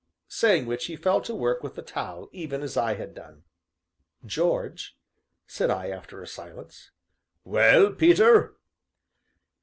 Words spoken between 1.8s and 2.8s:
towel even as